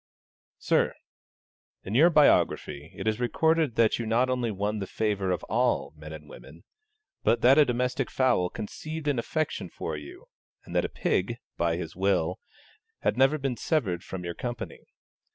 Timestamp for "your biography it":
1.93-3.07